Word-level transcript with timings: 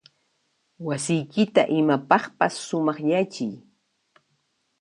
Wasiykita 0.87 1.61
imapaqpas 1.79 2.53
sumaqyachiy. 2.67 3.53